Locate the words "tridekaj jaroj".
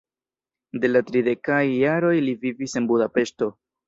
1.09-2.13